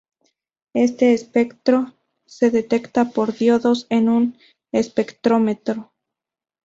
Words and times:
Este 0.73 1.13
espectro 1.13 1.93
se 2.25 2.49
detecta 2.49 3.11
por 3.11 3.37
diodos 3.37 3.85
en 3.91 4.09
un 4.09 4.35
espectrómetro. 4.71 5.91